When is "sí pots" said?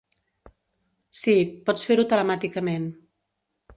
1.23-1.85